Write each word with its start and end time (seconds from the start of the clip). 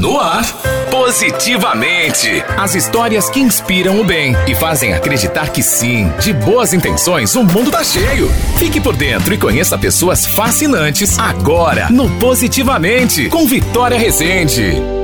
No 0.00 0.18
ar, 0.18 0.42
positivamente. 0.90 2.42
As 2.56 2.74
histórias 2.74 3.28
que 3.28 3.38
inspiram 3.38 4.00
o 4.00 4.04
bem 4.04 4.34
e 4.48 4.54
fazem 4.54 4.94
acreditar 4.94 5.50
que 5.50 5.62
sim, 5.62 6.10
de 6.20 6.32
boas 6.32 6.72
intenções, 6.72 7.34
o 7.34 7.44
mundo 7.44 7.70
tá 7.70 7.84
cheio. 7.84 8.32
Fique 8.56 8.80
por 8.80 8.96
dentro 8.96 9.34
e 9.34 9.36
conheça 9.36 9.76
pessoas 9.76 10.24
fascinantes 10.24 11.18
agora 11.18 11.90
no 11.90 12.08
Positivamente, 12.18 13.28
com 13.28 13.46
Vitória 13.46 13.98
Rezende. 13.98 14.99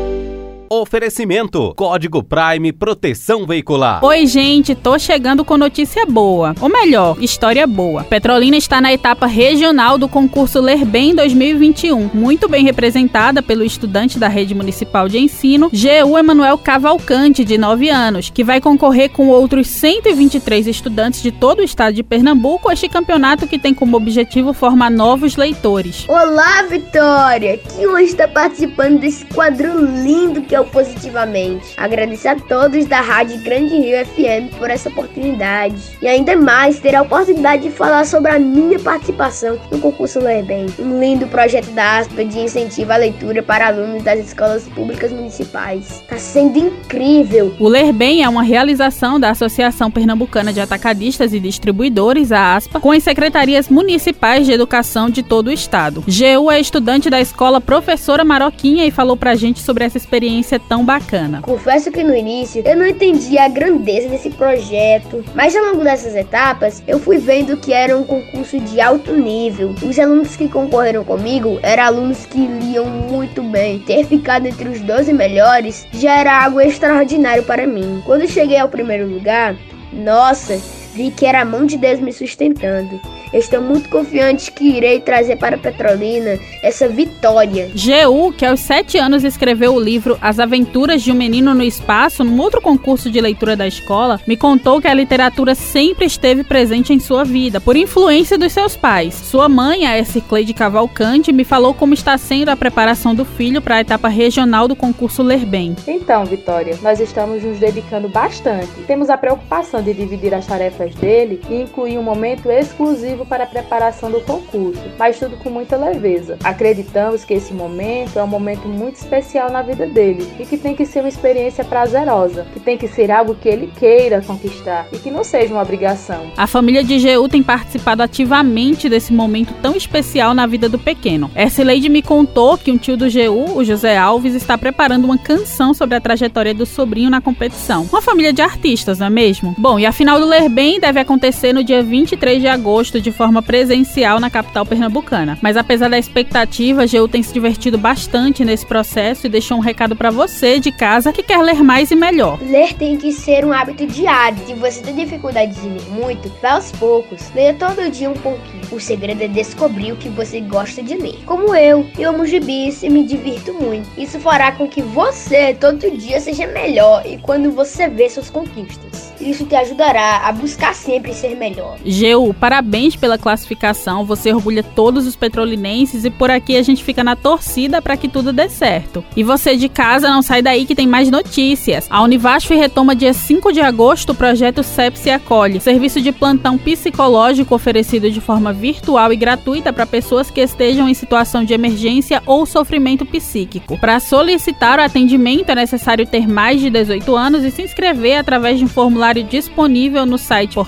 Oferecimento: 0.69 1.73
Código 1.77 2.23
Prime 2.23 2.73
Proteção 2.73 3.47
Veicular. 3.47 4.05
Oi, 4.05 4.27
gente, 4.27 4.75
tô 4.75 4.99
chegando 4.99 5.45
com 5.45 5.57
notícia 5.57 6.05
boa. 6.07 6.55
Ou 6.61 6.69
melhor, 6.69 7.17
história 7.21 7.67
boa. 7.67 8.03
Petrolina 8.03 8.57
está 8.57 8.81
na 8.81 8.93
etapa 8.93 9.27
regional 9.27 9.97
do 9.97 10.09
concurso 10.09 10.61
Ler 10.61 10.85
Bem 10.85 11.15
2021, 11.15 12.11
muito 12.13 12.49
bem 12.49 12.65
representada 12.65 13.43
pelo 13.43 13.63
estudante 13.63 14.19
da 14.19 14.29
Rede 14.29 14.55
Municipal 14.55 15.09
de 15.09 15.19
Ensino, 15.19 15.71
GU 15.71 16.19
Emanuel 16.19 16.59
Cavalcante, 16.59 17.45
de 17.45 17.57
9 17.57 17.89
anos, 17.89 18.31
que 18.31 18.43
vai 18.43 18.61
concorrer 18.61 19.11
com 19.11 19.29
outros 19.29 19.69
123 19.69 20.67
estudantes 20.67 21.23
de 21.23 21.31
todo 21.31 21.61
o 21.61 21.65
estado 21.65 21.95
de 21.95 22.03
Pernambuco 22.03 22.69
a 22.69 22.73
este 22.73 22.89
campeonato 22.89 23.47
que 23.47 23.59
tem 23.59 23.73
como 23.73 23.97
objetivo 23.97 24.53
formar 24.53 24.91
novos 24.91 25.37
leitores. 25.37 26.05
Olá, 26.09 26.63
Vitória! 26.63 27.59
Que 27.59 27.87
honra 27.87 28.03
estar 28.03 28.29
participando 28.29 28.99
desse 28.99 29.25
quadro 29.27 29.85
lindo 30.03 30.43
que 30.43 30.56
positivamente. 30.65 31.75
Agradecer 31.77 32.29
a 32.29 32.37
todos 32.37 32.87
da 32.87 33.01
Rádio 33.01 33.43
Grande 33.43 33.77
Rio 33.77 34.05
FM 34.07 34.57
por 34.59 34.71
essa 34.71 34.89
oportunidade. 34.89 35.99
E 36.01 36.07
ainda 36.07 36.37
mais 36.37 36.79
ter 36.79 36.95
a 36.95 37.03
oportunidade 37.03 37.65
de 37.65 37.71
falar 37.71 38.05
sobre 38.05 38.31
a 38.31 38.39
minha 38.39 38.79
participação 38.79 39.59
no 39.71 39.79
concurso 39.79 40.21
Ler 40.21 40.45
Bem, 40.45 40.67
um 40.79 41.01
lindo 41.01 41.27
projeto 41.27 41.71
da 41.71 41.99
ASPA 41.99 42.25
de 42.25 42.39
incentivo 42.39 42.93
à 42.93 42.97
leitura 42.97 43.43
para 43.43 43.69
alunos 43.69 44.03
das 44.03 44.21
escolas 44.21 44.65
públicas 44.69 45.13
municipais. 45.13 46.03
Tá 46.09 46.19
sendo 46.19 46.59
incrível! 46.59 47.55
O 47.59 47.69
Ler 47.69 47.93
Bem 47.93 48.23
é 48.23 48.29
uma 48.29 48.43
realização 48.43 49.19
da 49.19 49.31
Associação 49.31 49.91
Pernambucana 49.91 50.53
de 50.53 50.61
Atacadistas 50.61 51.33
e 51.33 51.41
Distribuidores, 51.41 52.33
a 52.33 52.55
ASPA, 52.55 52.81
com 52.81 52.93
as 52.93 53.03
secretarias 53.03 53.69
municipais 53.69 54.47
de 54.47 54.53
educação 54.53 55.11
de 55.11 55.23
todo 55.23 55.49
o 55.49 55.53
estado. 55.53 56.05
GU 56.07 56.51
é 56.51 56.61
estudante 56.61 57.11
da 57.11 57.21
escola 57.21 57.61
Professora 57.61 58.25
Maroquinha 58.25 58.87
e 58.87 58.91
falou 58.91 59.17
pra 59.17 59.35
gente 59.35 59.61
sobre 59.61 59.85
essa 59.85 59.97
experiência 59.97 60.46
experiência 60.47 60.61
tão 60.61 60.85
bacana. 60.85 61.43
Confesso 61.43 61.91
que 61.91 62.05
no 62.05 62.15
início 62.15 62.63
eu 62.65 62.77
não 62.77 62.87
entendia 62.87 63.45
a 63.45 63.49
grandeza 63.49 64.09
desse 64.09 64.31
projeto, 64.31 65.25
mas 65.35 65.55
ao 65.57 65.65
longo 65.65 65.83
dessas 65.83 66.15
etapas 66.15 66.83
eu 66.87 66.99
fui 66.99 67.19
vendo 67.19 67.57
que 67.57 67.73
era 67.73 67.97
um 67.97 68.05
concurso 68.05 68.59
de 68.61 68.81
alto 68.81 69.13
nível. 69.13 69.75
Os 69.83 69.99
alunos 69.99 70.37
que 70.37 70.49
concorreram 70.49 71.05
comigo 71.05 71.59
eram 71.63 71.83
alunos 71.83 72.25
que 72.27 72.47
liam 72.47 72.87
muito 72.87 73.43
bem. 73.43 73.81
Ter 73.81 74.05
ficado 74.07 74.47
entre 74.47 74.69
os 74.69 74.81
12 74.81 75.13
melhores 75.13 75.87
já 75.93 76.19
era 76.19 76.45
algo 76.45 76.61
extraordinário 76.61 77.43
para 77.43 77.67
mim. 77.67 78.03
Quando 78.07 78.29
cheguei 78.29 78.59
ao 78.59 78.69
primeiro 78.69 79.07
lugar, 79.07 79.57
nossa, 79.93 80.61
vi 80.95 81.11
que 81.11 81.27
era 81.27 81.41
a 81.41 81.45
mão 81.45 81.67
de 81.67 81.77
Deus 81.77 82.01
me 82.01 82.13
sustentando. 82.13 83.01
Estou 83.33 83.61
muito 83.61 83.89
confiante 83.89 84.53
que 84.53 84.77
irei 84.77 85.01
trazer 85.01 85.37
para 85.37 85.59
Petrolina 85.59 86.39
essa 86.63 86.89
vitória. 86.89 87.71
GU, 87.75 88.33
que 88.33 88.47
aos 88.47 88.61
sete 88.61 88.99
anos 88.99 89.25
escreveu 89.25 89.75
o 89.75 89.81
livro 89.81 90.17
As 90.21 90.39
Aventuras 90.39 91.03
de 91.03 91.11
um 91.11 91.15
Menino 91.15 91.55
no 91.55 91.63
Espaço, 91.63 92.23
num 92.23 92.41
outro 92.41 92.61
concurso 92.61 93.11
de 93.11 93.21
leitura 93.21 93.57
da 93.57 93.67
escola, 93.67 94.21
me 94.27 94.37
contou 94.37 94.81
que 94.81 94.89
a 94.89 94.95
literatura 94.95 95.55
sempre 95.55 96.07
esteve 96.07 96.45
presente 96.45 96.93
em 96.93 96.99
sua 96.99 97.25
vida, 97.25 97.61
por 97.61 97.77
influência 97.77 98.39
dos 98.39 98.53
seus 98.53 98.77
pais. 98.77 99.15
Sua 99.15 99.49
mãe, 99.49 99.87
a 99.87 100.05
Cicleide 100.05 100.55
Cavalcante, 100.55 101.33
me 101.33 101.45
falou 101.45 101.75
como 101.75 101.95
está 101.95 102.17
sendo 102.17 102.51
a 102.51 102.57
preparação 102.57 103.15
do 103.15 103.25
filho 103.25 103.61
para 103.61 103.77
a 103.77 103.81
etapa 103.81 104.09
regional 104.09 104.69
do 104.69 104.77
concurso 104.77 105.23
Ler 105.23 105.45
Bem. 105.45 105.75
Então, 105.87 106.25
Vitória, 106.25 106.79
nós 106.83 107.01
estamos 107.01 107.43
nos 107.43 107.59
dedicando 107.59 108.09
bastante. 108.09 108.83
Temos 108.87 109.11
a 109.11 109.17
preocupação 109.17 109.83
de 109.83 109.93
dividir 109.93 110.35
as 110.35 110.47
tarefas 110.47 110.95
dele 110.95 111.41
e 111.49 111.63
incluir 111.63 111.99
um 111.99 112.03
momento 112.03 112.51
exclusivo 112.51 113.16
para 113.25 113.45
a 113.45 113.47
preparação 113.47 114.11
do 114.11 114.21
concurso, 114.21 114.83
mas 114.99 115.19
tudo 115.19 115.37
com 115.37 115.49
muita 115.49 115.77
leveza. 115.77 116.37
Acreditamos 116.45 117.25
que 117.25 117.35
esse 117.35 117.55
momento 117.55 118.19
é 118.19 118.23
um 118.23 118.27
momento 118.27 118.69
muito 118.69 118.97
especial 118.97 119.51
na 119.51 119.63
vida 119.63 119.87
dele 119.87 120.29
e 120.39 120.45
que 120.45 120.59
tem 120.59 120.75
que 120.75 120.85
ser 120.85 121.01
uma 121.01 121.09
experiência 121.09 121.65
prazerosa, 121.65 122.47
que 122.53 122.61
tem 122.61 122.77
que 122.77 122.89
ser 122.89 123.11
algo 123.11 123.35
que 123.35 123.49
ele 123.49 123.73
queira 123.79 124.21
conquistar 124.21 124.87
e 124.93 124.99
que 124.99 125.11
não 125.11 125.25
seja 125.25 125.55
uma 125.55 125.63
obrigação. 125.63 126.31
A 126.37 126.47
família 126.47 126.83
de 126.83 126.99
GU 126.99 127.29
tem 127.29 127.43
participado 127.43 128.03
ativamente 128.03 128.89
desse 128.89 129.13
momento 129.13 129.55
tão 129.63 129.77
especial 129.77 130.35
na 130.35 130.47
vida 130.47 130.69
do 130.69 130.79
pequeno. 130.79 131.31
Lady 131.65 131.89
me 131.89 132.03
contou 132.03 132.57
que 132.57 132.71
um 132.71 132.77
tio 132.77 132.97
do 132.97 133.07
GU, 133.07 133.59
o 133.59 133.65
José 133.65 133.97
Alves, 133.97 134.35
está 134.35 134.57
preparando 134.57 135.05
uma 135.05 135.19
canção 135.19 135.75
sobre 135.75 135.97
a 135.97 136.01
trajetória 136.01 136.55
do 136.55 136.65
sobrinho 136.65 137.11
na 137.11 137.21
competição. 137.21 137.87
Uma 137.91 138.01
família 138.01 138.33
de 138.33 138.41
artistas, 138.41 138.99
não 138.99 139.07
é 139.07 139.11
mesmo? 139.11 139.55
Bom, 139.59 139.79
e 139.79 139.87
a 139.87 139.93
final 139.93 140.21
do 140.21 140.27
Ler 140.27 140.49
Bem 140.49 140.79
deve 140.81 141.01
acontecer 141.01 141.53
no 141.53 141.65
dia 141.65 141.83
23 141.83 142.41
de 142.41 142.49
agosto 142.49 143.01
de 143.07 143.13
forma 143.13 143.41
presencial 143.41 144.19
na 144.19 144.29
capital 144.29 144.67
pernambucana. 144.67 145.39
Mas 145.41 145.57
apesar 145.57 145.89
da 145.89 145.99
expectativa, 145.99 146.83
a 146.83 146.87
GU 146.87 147.07
tem 147.07 147.23
se 147.23 147.33
divertido 147.33 147.79
bastante 147.79 148.45
nesse 148.45 148.67
processo 148.67 149.27
e 149.27 149.31
deixou 149.31 149.57
um 149.57 149.61
recado 149.61 149.95
para 149.95 150.11
você 150.11 150.59
de 150.59 150.73
casa 150.73 151.13
que 151.13 151.23
quer 151.23 151.41
ler 151.41 151.63
mais 151.63 151.93
e 151.93 151.95
melhor. 151.95 152.41
Ler 152.43 152.75
tem 152.75 152.97
que 152.97 153.13
ser 153.13 153.45
um 153.45 153.53
hábito 153.53 153.87
diário. 153.87 154.39
Se 154.45 154.55
você 154.55 154.83
tem 154.83 154.97
dificuldade 154.97 155.55
de 155.55 155.69
ler 155.69 155.89
muito, 155.89 156.29
vá 156.43 156.55
aos 156.55 156.73
poucos. 156.73 157.31
Leia 157.33 157.55
todo 157.55 157.89
dia 157.91 158.11
um 158.11 158.15
pouquinho. 158.15 158.63
O 158.73 158.81
segredo 158.81 159.23
é 159.23 159.29
descobrir 159.29 159.93
o 159.93 159.97
que 159.97 160.09
você 160.09 160.41
gosta 160.41 160.83
de 160.83 160.97
ler. 160.97 161.21
Como 161.25 161.55
eu, 161.55 161.89
eu 161.97 162.11
amo 162.11 162.27
gibis 162.27 162.83
e 162.83 162.89
me 162.89 163.05
divirto 163.05 163.55
muito. 163.55 163.89
Isso 163.97 164.19
fará 164.19 164.51
com 164.51 164.67
que 164.67 164.83
você 164.83 165.55
todo 165.55 165.97
dia 165.97 166.21
seja 166.21 166.49
melhor 166.49 167.07
e 167.07 167.19
quando 167.19 167.53
você 167.53 167.89
vê 167.89 168.11
suas 168.11 168.29
conquistas. 168.29 169.06
Isso 169.21 169.45
te 169.45 169.55
ajudará 169.55 170.23
a 170.25 170.33
buscar 170.33 170.75
sempre 170.75 171.15
ser 171.15 171.37
melhor. 171.37 171.77
GU, 171.85 172.35
parabéns 172.35 172.97
pela 172.97 173.19
classificação, 173.19 174.05
você 174.05 174.33
orgulha 174.33 174.63
todos 174.63 175.07
os 175.07 175.17
petrolinenses 175.17 176.05
e 176.05 176.11
por 176.11 176.31
aqui 176.31 176.57
a 176.57 176.63
gente 176.63 176.85
fica 176.85 177.03
na 177.03 177.17
torcida 177.17 177.81
para 177.81 177.97
que 177.97 178.09
tudo 178.09 178.33
dê 178.33 178.49
certo. 178.49 179.05
E 179.17 179.23
você 179.23 179.57
de 179.57 179.69
casa 179.69 180.09
não 180.09 180.23
sai 180.23 180.43
daí 180.43 180.65
que 180.65 180.75
tem 180.75 180.87
mais 180.87 181.11
notícias. 181.11 181.87
A 181.91 182.03
Univasf 182.03 182.55
retoma 182.55 182.95
dia 182.95 183.13
5 183.13 183.53
de 183.53 183.61
agosto 183.61 184.11
o 184.11 184.15
projeto 184.15 184.63
Sepsi 184.63 185.11
Acolhe, 185.11 185.61
serviço 185.61 186.01
de 186.01 186.13
plantão 186.13 186.59
psicológico 186.59 187.55
oferecido 187.55 188.11
de 188.11 188.21
forma 188.21 188.53
virtual 188.53 189.13
e 189.13 189.17
gratuita 189.17 189.73
para 189.73 189.87
pessoas 189.87 190.31
que 190.31 190.41
estejam 190.41 190.89
em 190.89 190.95
situação 190.95 191.45
de 191.45 191.55
emergência 191.55 192.23
ou 192.27 192.47
sofrimento 192.47 193.05
psíquico. 193.05 193.79
Para 193.79 194.01
solicitar 194.01 194.79
o 194.79 194.83
atendimento 194.83 195.51
é 195.51 195.55
necessário 195.55 196.07
ter 196.07 196.29
mais 196.29 196.61
de 196.61 196.71
18 196.71 197.15
anos 197.15 197.45
e 197.45 197.51
se 197.51 197.63
inscrever 197.63 198.19
através 198.19 198.59
de 198.59 198.65
um 198.65 198.69
formulário 198.69 199.06
disponível 199.23 200.07
no 200.07 200.19
site 200.19 200.59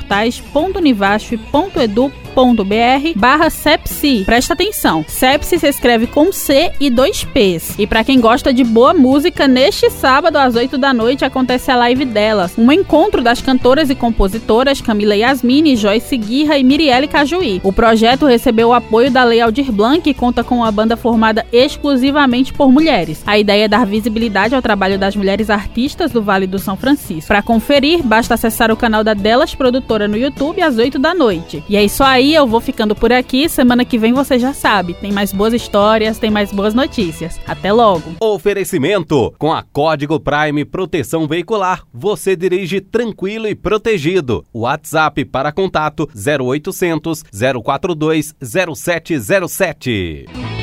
portais.univasf.edu.br 2.29 3.13
barra 3.17 3.51
sepsi. 3.51 4.23
Presta 4.25 4.55
atenção, 4.55 5.05
sepsi 5.09 5.59
se 5.59 5.67
escreve 5.67 6.07
com 6.07 6.33
C 6.33 6.73
e 6.81 6.91
dois 6.91 7.25
P's. 7.25 7.75
E 7.79 7.87
para 7.87 8.05
quem 8.05 8.21
gosta 8.21 8.53
de 8.53 8.65
boa 8.65 8.95
música, 8.95 9.49
neste 9.49 9.91
sábado 9.91 10.37
às 10.37 10.55
8 10.55 10.79
da 10.79 10.93
noite 10.93 11.25
acontece 11.25 11.71
a 11.71 11.77
live 11.77 12.05
delas, 12.05 12.57
um 12.57 12.71
encontro 12.71 13.23
das 13.23 13.41
cantoras 13.41 13.91
e 13.91 13.95
compositoras 13.95 14.81
Camila 14.81 15.17
Yasmini, 15.17 15.77
Joyce 15.77 16.17
Guirra 16.17 16.59
e 16.59 16.65
Mirielle 16.65 17.09
Cajuí. 17.09 17.61
O 17.65 17.73
projeto 17.73 18.27
recebeu 18.27 18.69
o 18.69 18.75
apoio 18.75 19.11
da 19.11 19.25
Lei 19.25 19.41
Aldir 19.41 19.73
Blanc 19.73 20.09
e 20.09 20.15
conta 20.15 20.45
com 20.45 20.57
uma 20.57 20.71
banda 20.71 20.97
formada 20.97 21.47
exclusivamente 21.53 22.53
por 22.53 22.71
mulheres. 22.71 23.23
A 23.27 23.39
ideia 23.39 23.65
é 23.65 23.69
dar 23.69 23.87
visibilidade 23.87 24.55
ao 24.55 24.63
trabalho 24.63 24.99
das 24.99 25.17
mulheres 25.17 25.51
artistas 25.51 26.13
do 26.13 26.23
Vale 26.23 26.47
do 26.47 26.59
São 26.59 26.77
Francisco. 26.77 27.29
Para 27.29 27.43
conferir, 27.43 28.03
basta 28.03 28.35
acessar 28.35 28.71
o 28.71 28.77
canal 28.77 29.03
da 29.03 29.15
Delas 29.15 29.55
Produtora 29.55 30.07
no 30.09 30.17
YouTube 30.17 30.63
às 30.63 30.77
8 30.77 30.99
da 30.99 31.15
noite. 31.15 31.63
E 31.69 31.77
é 31.77 31.85
isso 31.85 32.03
aí 32.19 32.35
eu 32.35 32.47
vou 32.47 32.61
ficando 32.61 32.95
por 32.95 33.13
aqui. 33.13 33.49
Semana 33.49 33.85
que 33.85 33.99
vem 33.99 34.13
você 34.13 34.39
já 34.39 34.53
sabe, 34.53 34.95
tem 34.95 35.13
mais 35.13 35.33
boas 35.33 35.55
histórias, 35.55 36.19
tem 36.19 36.31
mais 36.31 36.53
boas 36.53 36.75
notícias. 36.75 37.41
Até 37.47 37.73
logo. 37.73 38.17
Oferecimento: 38.21 39.33
com 39.39 39.53
a 39.53 39.63
Código 39.63 40.21
Prime 40.21 40.65
Proteção 40.65 41.27
Veicular, 41.27 41.83
você 41.93 42.37
dirige 42.37 42.81
tranquilo 42.81 43.49
e 43.49 43.55
protegido. 43.55 44.45
WhatsApp 44.53 45.25
para 45.25 45.53
contato 45.53 46.09
0800 46.15 47.25
042 47.63 48.35
0707. 48.43 50.58